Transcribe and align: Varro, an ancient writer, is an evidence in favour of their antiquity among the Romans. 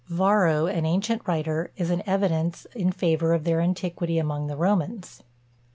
Varro, 0.09 0.65
an 0.65 0.83
ancient 0.83 1.21
writer, 1.27 1.69
is 1.77 1.91
an 1.91 2.01
evidence 2.07 2.65
in 2.73 2.91
favour 2.91 3.35
of 3.35 3.43
their 3.43 3.61
antiquity 3.61 4.17
among 4.17 4.47
the 4.47 4.57
Romans. 4.57 5.21